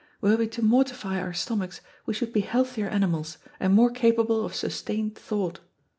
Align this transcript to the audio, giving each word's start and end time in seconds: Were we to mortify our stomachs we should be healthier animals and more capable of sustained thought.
Were 0.19 0.35
we 0.35 0.47
to 0.47 0.63
mortify 0.63 1.19
our 1.21 1.31
stomachs 1.31 1.79
we 2.07 2.15
should 2.15 2.33
be 2.33 2.39
healthier 2.41 2.87
animals 2.87 3.37
and 3.59 3.75
more 3.75 3.91
capable 3.91 4.43
of 4.43 4.55
sustained 4.55 5.13
thought. 5.13 5.59